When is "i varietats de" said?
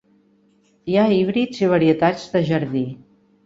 1.67-2.45